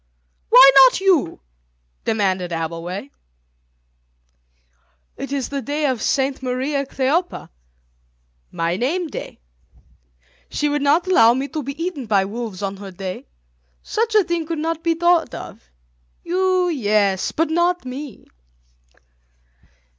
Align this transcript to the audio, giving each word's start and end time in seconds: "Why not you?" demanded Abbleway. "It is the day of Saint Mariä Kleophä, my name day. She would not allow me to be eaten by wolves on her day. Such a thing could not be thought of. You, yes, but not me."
"Why 0.49 0.71
not 0.73 0.99
you?" 0.99 1.41
demanded 2.05 2.49
Abbleway. 2.49 3.11
"It 5.15 5.31
is 5.31 5.49
the 5.49 5.61
day 5.61 5.85
of 5.85 6.01
Saint 6.01 6.41
Mariä 6.41 6.87
Kleophä, 6.87 7.49
my 8.51 8.77
name 8.77 9.05
day. 9.05 9.37
She 10.49 10.69
would 10.69 10.81
not 10.81 11.05
allow 11.05 11.35
me 11.35 11.47
to 11.49 11.61
be 11.61 11.79
eaten 11.79 12.07
by 12.07 12.25
wolves 12.25 12.63
on 12.63 12.77
her 12.77 12.89
day. 12.89 13.27
Such 13.83 14.15
a 14.15 14.23
thing 14.23 14.47
could 14.47 14.57
not 14.57 14.81
be 14.83 14.95
thought 14.95 15.35
of. 15.35 15.69
You, 16.23 16.69
yes, 16.69 17.31
but 17.31 17.51
not 17.51 17.85
me." 17.85 18.25